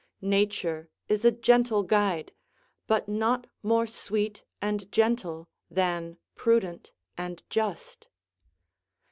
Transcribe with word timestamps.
Nature 0.33 0.89
is 1.07 1.23
a 1.23 1.31
gentle 1.31 1.83
guide, 1.83 2.31
but 2.87 3.07
not 3.07 3.45
more 3.61 3.85
sweet 3.85 4.41
and 4.59 4.91
gentle 4.91 5.47
than 5.69 6.17
prudent 6.33 6.91
and 7.19 7.43
just. 7.51 8.07